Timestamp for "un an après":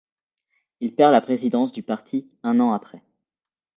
2.41-3.03